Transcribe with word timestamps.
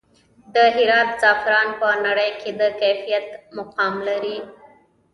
د 0.53 0.55
هرات 0.75 1.09
زعفران 1.21 1.69
په 1.79 1.89
نړۍ 2.05 2.31
کې 2.41 2.51
د 2.59 2.61
کیفیت 2.81 3.27
مقام 3.57 3.93
لري 4.07 4.37